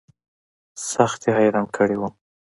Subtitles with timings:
[0.91, 2.13] سخت يې حيران کړى وم.